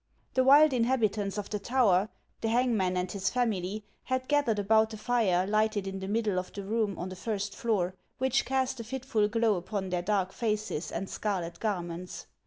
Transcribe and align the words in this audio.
The 0.33 0.43
wild 0.43 0.73
inhabitants 0.73 1.37
of 1.37 1.51
the 1.51 1.59
tower, 1.59 2.09
the 2.41 2.47
hangman 2.47 2.97
and 2.97 3.11
his 3.11 3.29
family, 3.29 3.85
had 4.05 4.27
gathered 4.27 4.57
about 4.57 4.89
the 4.89 4.97
fire 4.97 5.45
lighted 5.45 5.85
in 5.85 5.99
the 5.99 6.07
middle 6.07 6.39
of 6.39 6.51
the 6.53 6.63
room 6.63 6.97
on 6.97 7.09
the 7.09 7.15
first 7.15 7.55
floor, 7.55 7.93
which 8.17 8.43
cast 8.43 8.79
a 8.79 8.83
fitful 8.83 9.27
glow 9.27 9.57
upon 9.57 9.91
their 9.91 10.01
dark 10.01 10.31
faces 10.33 10.91
and 10.91 11.07
scarlet 11.07 11.59
garments. 11.59 12.25